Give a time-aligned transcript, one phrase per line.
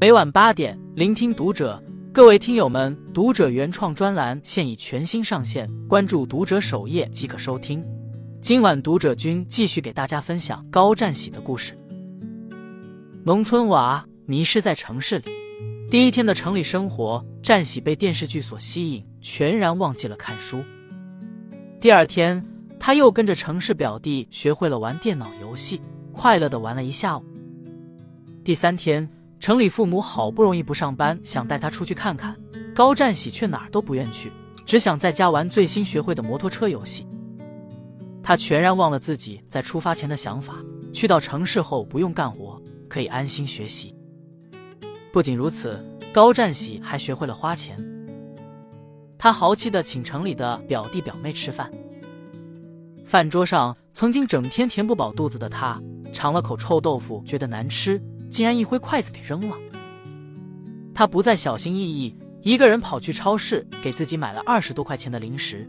[0.00, 1.82] 每晚八点，聆听读者。
[2.12, 7.84] 各位听友们，读者原创专栏现已全新上线，关注读者首页即可收听。
[8.40, 11.76] 今晚读者君继续给大家分享高占喜的故事。
[13.24, 15.24] 农村娃迷失在城市里，
[15.90, 20.62] 第一天的城里生活，占喜被电视剧所吸引，全然忘记了看书。
[21.80, 22.40] 第二天，
[22.78, 27.24] 他又跟着城市表弟学会了玩电脑游戏，快乐的玩了一下午。
[28.44, 29.10] 第三天。
[29.40, 32.36] 城里父母好不容易不上班，想带他出去看看，
[32.74, 34.32] 高占喜却哪儿都不愿去，
[34.66, 37.06] 只想在家玩最新学会的摩托车游戏。
[38.22, 40.56] 他全然忘了自己在出发前的想法，
[40.92, 43.94] 去到城市后不用干活，可以安心学习。
[45.12, 47.78] 不仅如此，高占喜还学会了花钱。
[49.16, 51.70] 他豪气的请城里的表弟表妹吃饭，
[53.04, 55.80] 饭桌上曾经整天填不饱肚子的他，
[56.12, 58.02] 尝了口臭豆腐，觉得难吃。
[58.30, 59.56] 竟然一挥筷子给扔了。
[60.94, 65.68] 他不再小心翼翼，一个人跑去超市，给自己买了二十多块钱的零食。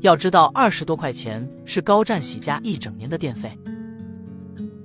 [0.00, 3.56] 要知道，二十多块钱是高占喜家一整年的电费。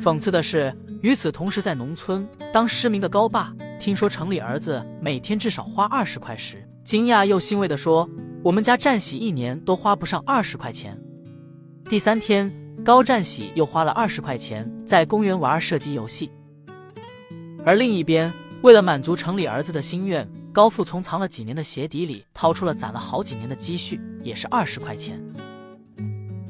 [0.00, 8.08] 讽刺的是，与此同时，在农村当失明的高爸听说城里儿子每天至少花二十块时，惊讶又欣慰地说
[8.44, 10.96] ：“我们家占喜一年都花不上二十块钱。”
[11.90, 12.50] 第三天。
[12.84, 16.30] 高占喜又花了二十块钱在公园玩射击游戏，
[17.64, 25.20] 而另一边，为了满足城里儿子的心愿，高富从藏了几年的鞋底里掏出了攒了好几年的积蓄，也是二十块钱。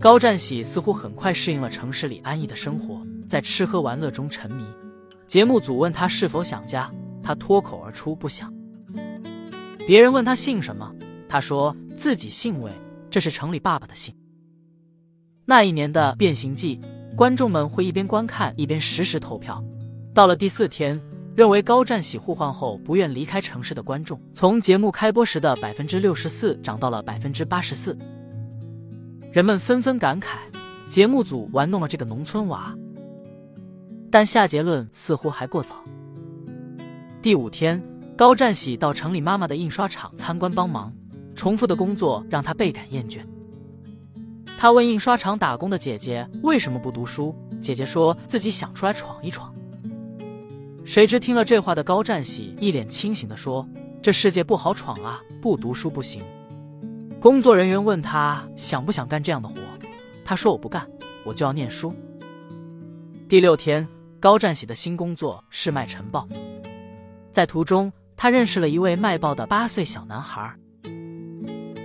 [0.00, 4.64] 高占喜似乎很快适应了城市里安逸的生活，在吃喝玩乐中沉迷。
[5.26, 6.90] 节目组问他是否想家，
[7.22, 8.52] 他脱口而出不想。
[9.86, 10.90] 别人问他姓什么，
[11.28, 12.70] 他说自己姓魏，
[13.10, 14.14] 这是城里爸爸的姓。
[15.46, 16.80] 那一年的《变形记》，
[17.16, 19.62] 观众们会一边观看一边实时投票。
[20.14, 20.98] 到了第四天，
[21.36, 27.96] 认为高占喜互换后不愿离开城市的观众，从节目开播时的百分之六十四涨到了百分之八十四。
[29.32, 30.28] 人们纷纷感慨，
[30.88, 32.74] 节目组玩弄了这个农村娃。
[34.10, 35.74] 但下结论似乎还过早。
[37.20, 37.82] 第五天，
[38.16, 40.90] 高占喜到城里妈妈的印刷厂参观帮忙，
[41.34, 43.20] 重复的工作让他倍感厌倦。
[44.64, 49.54] 他问印刷厂打工的姐姐为什么不读书，姐姐说自己想出来闯一闯。
[50.86, 53.68] 谁知听了这话的高占喜一脸清醒的说
[54.00, 56.22] ：“这世界不好闯啊，不读书不行。”
[57.20, 59.56] 工作人员问他想不想干这样的活，
[60.24, 60.88] 他说：“我不干，
[61.26, 61.94] 我就要念书。”
[63.28, 63.86] 第六天，
[64.18, 66.26] 高占喜的新工作是卖晨报，
[67.30, 70.56] 在途中他认识了一位卖报的八岁小男孩。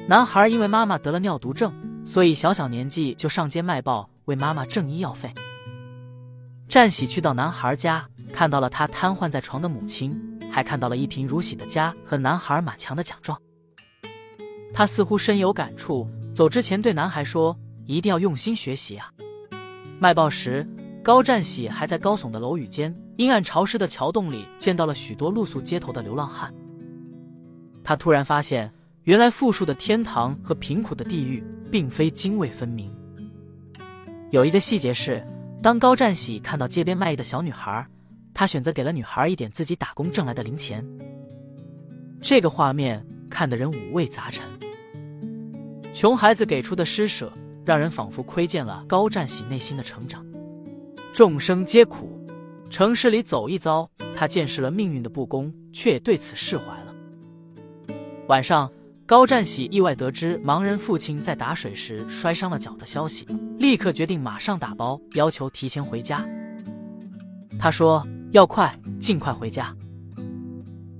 [0.07, 1.73] 男孩因为妈妈得了尿毒症。
[2.09, 5.31] 所以小小年纪就上街卖报，为妈妈挣医药费。
[6.67, 8.03] 占喜去到男孩家，
[8.33, 10.19] 看到了他瘫痪在床的母亲，
[10.51, 13.39] 还看到了一贫如洗的家和男孩满墙的奖状。
[14.73, 17.55] 他似乎深有感触，走之前对男孩说
[17.85, 19.13] ：“一定要用心学习啊！”
[20.01, 20.67] 卖报时，
[21.03, 26.51] 高占喜还在高耸的楼宇间、阴暗潮湿的桥洞里见到了许多露宿街头的流浪汉。
[27.83, 28.73] 他突然发现，
[29.09, 31.43] 原来富庶的天堂和贫苦的地狱。
[31.71, 32.91] 并非泾渭分明。
[34.31, 35.23] 有一个细节是，
[35.61, 37.85] 当高占喜看到街边卖艺的小女孩，
[38.33, 40.83] 他选择给了女孩一点自己打工挣来的零钱。
[42.19, 44.43] 这个画面看得人五味杂陈。
[45.93, 47.31] 穷孩子给出的施舍，
[47.63, 50.25] 让人仿佛窥见了高占喜内心的成长。
[51.13, 52.19] 众生皆苦，
[52.67, 56.95] 城市里走一遭，他见识了命运的不公，却也对此释怀了。
[58.27, 58.67] 晚上。
[59.09, 63.25] 高占喜意外得知盲人父亲在打水时摔伤了脚的消息，
[63.57, 66.23] 立刻决定马上打包，要求提前回家。
[67.57, 69.75] 他说要快，尽快回家。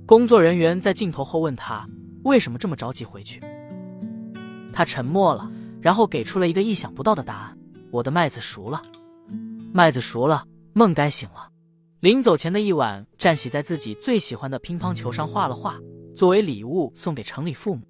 [0.06, 1.88] 工作人员在镜头后问他
[2.24, 3.40] 为什么这么着急回去，
[4.72, 5.48] 他沉默了，
[5.80, 7.56] 然后给出了一个意想不到的答案：
[7.92, 8.82] 我的麦子熟了，
[9.72, 11.48] 麦子熟了，梦该醒了。
[12.00, 15.78] 临走前的一晚，占喜在自己最喜欢的乒乓球上画了画，
[16.16, 17.86] 作为礼物送给城里父母。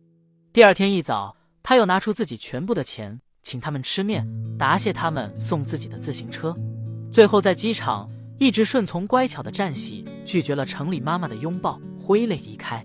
[0.53, 4.27] 第二天一早，他又拿出自己全部的钱，请他们吃面，
[4.59, 6.57] 答谢他们送自己的自行车。
[7.13, 12.85] 最后在机场，一直顺从乖巧的占喜拒绝了城里妈妈的拥抱，挥泪离开。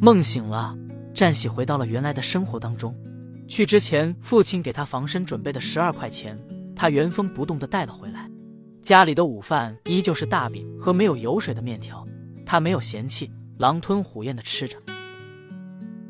[0.00, 0.76] 梦醒了，
[1.14, 2.92] 占喜回到了原来的生活当中。
[3.46, 6.36] 去之前，父亲给他防身准备的十二块钱，
[6.74, 8.28] 他原封不动的带了回来。
[8.82, 12.04] 家里的午饭依旧是大饼和没有油水的面条，
[12.44, 14.76] 他没有嫌弃，狼吞虎咽的吃着。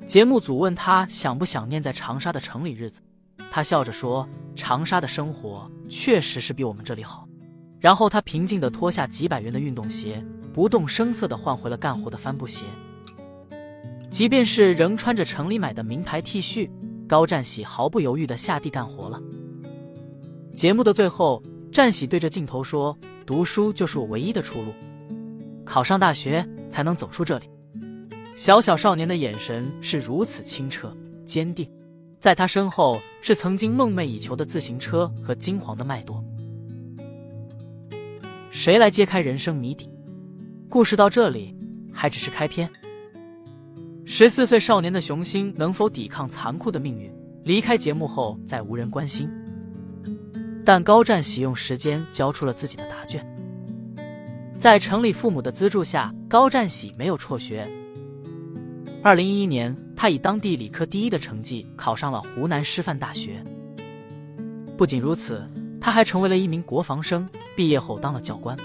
[0.06, 3.00] 节目组问他想不想念在长沙的城里日子，
[3.50, 7.26] 他笑着说：“长沙的生活确实是比我们这里好。”
[7.80, 10.22] 然后他平静地脱下几百元的运动鞋，
[10.52, 12.66] 不动声色地换回了干活的帆布鞋。
[14.10, 16.70] 即便是仍穿着城里买的名牌 T 恤，
[17.08, 19.18] 高占喜毫不犹豫地下地干活了。
[20.52, 21.42] 节目的最后，
[21.72, 24.72] 占喜对着镜头说：“读书就是我唯一的出路，
[25.64, 27.48] 考上大学才能走出这里。”
[28.34, 30.94] 小小少年的眼神是如此清澈
[31.24, 31.68] 坚定，
[32.18, 36.22] 在他身后是曾经梦寐以求的自行车和金黄的麦垛。
[38.50, 39.88] 谁来揭开人生谜底？
[40.68, 41.56] 故事到这里
[41.92, 42.68] 还只是开篇。
[44.04, 47.12] 十四岁少年的雄心能否抵抗残酷的命运？
[47.44, 49.30] 离开节目后再无人关心。
[50.64, 53.24] 但高占喜用时间交出了自己的答卷。
[54.58, 57.68] 在城里父母的资助下，高占喜没有辍学。
[59.04, 63.44] 二零一一年，他以当地理科第一的成绩考上了湖南师范大学。
[64.78, 65.46] 不仅如此，
[65.78, 68.56] 他还成为了一名国防生，毕业后当了教官。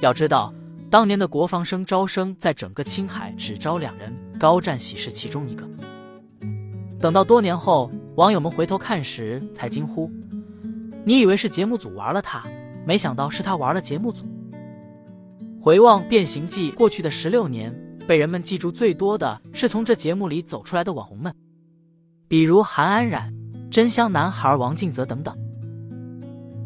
[0.00, 0.54] 要知道。
[0.88, 5.64] 当年的国防生招生，在整个青海只招两人，高占喜是其中一个。
[7.00, 10.10] 等到多年后，网友们回头看时，才惊呼
[11.06, 12.44] ：“你以为是节目组玩了他，
[12.84, 14.24] 没想到是他玩了节目组。”
[15.62, 17.72] 回望《变形记》过去的十六年，
[18.10, 21.32] 被人们记住最多的是从这节目里走出来的网红们，
[22.26, 23.32] 比如韩安冉、
[23.70, 25.32] 真香男孩王敬泽等等。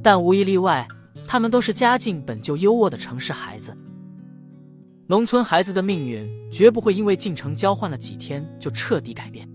[0.02, 0.88] 但无一例外，
[1.26, 3.76] 他们都是家境本就优渥的城市孩子。
[5.06, 9.46] 农村孩子的命运绝不会因为进城交换了几天就彻底改变。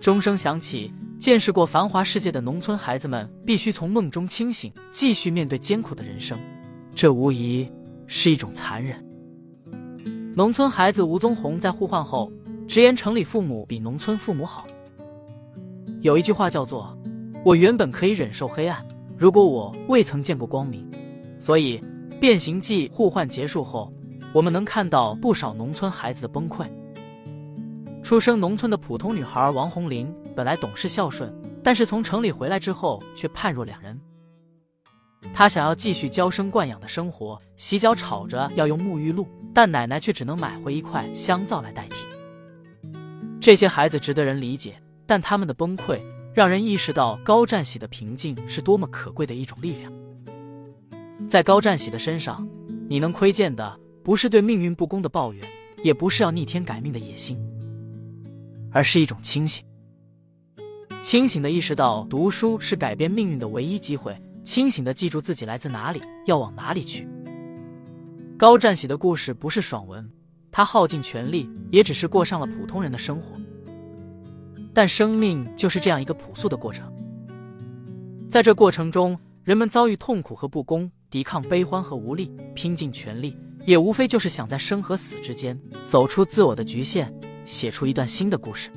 [0.00, 6.38] 钟声响起，见识过繁华世界的农村孩子们必须从梦中清醒，继续面对艰苦的人生。
[6.94, 7.70] 这无疑
[8.06, 8.98] 是一种残忍。
[10.36, 12.30] 农村孩子吴宗宏在互换后
[12.66, 14.66] 直言：“城里父母比农村父母好。”
[16.02, 16.98] 有一句话叫做
[17.44, 18.84] ：“我原本可以忍受黑暗，
[19.16, 20.84] 如果我未曾见过光明。”
[21.38, 21.80] 所以，
[22.20, 23.92] 变形记互换结束后。
[24.32, 26.66] 我们能看到不少农村孩子的崩溃。
[28.02, 31.32] 出生农村的普通女孩王红玲本来懂事孝顺，
[31.62, 33.96] 但是从城里回来之后却判若两人。
[35.32, 42.04] 她想要继续娇生惯养的生活，洗脚吵着要用沐浴露，但奶奶却只能买回一块香皂来代替。
[43.40, 44.74] 这些孩子值得人理解，
[45.06, 46.00] 但他们的崩溃
[46.34, 49.92] 让人意识到高占喜的平静是多么可贵的一种力量。
[51.28, 52.46] 在高占喜的身上，
[52.88, 53.80] 你能窥见的。
[54.02, 55.42] 不是对命运不公的抱怨，
[55.82, 57.38] 也不是要逆天改命的野心，
[58.70, 59.64] 而是一种清醒。
[61.00, 64.14] 清醒的意识到读书是改变命运的唯一机会，
[64.44, 67.08] 清醒的记住自己来自哪里，要往哪里去。
[68.44, 70.06] 高占喜的故事不是爽文，
[70.52, 73.40] 他耗尽全力，也只是过上了普通人的生活。
[74.74, 76.92] 但生命就是这样一个朴素的过程，
[78.28, 83.34] 在这过程中，人们遭遇痛苦和不公，抵抗悲欢和无力，拼尽全力。
[83.64, 85.58] 也无非就是想在生和死之间
[85.88, 87.10] 走出自我的局限，
[87.46, 88.68] 写出一段新的故事。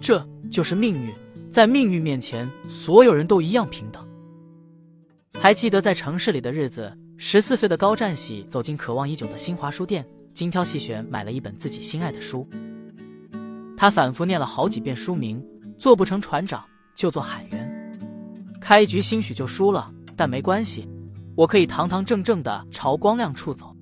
[0.00, 1.12] 这就是命运，
[1.50, 4.02] 在命运面前，所有人都一样平等。
[5.38, 6.90] 还记得在城市里的日子，
[7.22, 10.02] 十四岁的高占喜走进渴望已久的新华书店，
[10.32, 12.48] 精挑细选买了一本自己心爱的书。
[13.76, 15.44] 他反复念了好几遍书名：
[15.76, 16.64] 做不成船长，
[16.94, 18.00] 就做海员。
[18.58, 20.88] 开局兴许就输了，但没关系。
[21.36, 23.76] 我可以堂堂正正的朝光亮处走，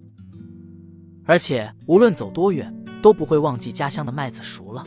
[1.24, 4.84] 而且无论走多远，都不会忘记家乡的麦子熟了。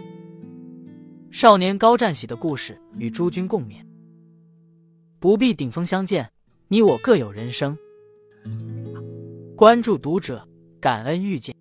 [1.31, 3.81] 少年高占喜的故事与诸君共勉。
[5.21, 6.29] 不必顶峰相见，
[6.67, 7.77] 你我各有人生。
[9.61, 10.43] 关注读者，
[10.79, 11.55] 感恩遇见。